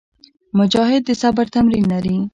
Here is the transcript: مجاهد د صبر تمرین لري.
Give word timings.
مجاهد 0.59 1.01
د 1.05 1.09
صبر 1.21 1.45
تمرین 1.55 1.85
لري. 1.93 2.17